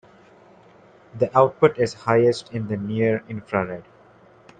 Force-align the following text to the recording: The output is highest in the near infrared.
The 1.13 1.29
output 1.37 1.77
is 1.77 1.93
highest 1.93 2.51
in 2.53 2.69
the 2.69 2.75
near 2.75 3.23
infrared. 3.29 3.83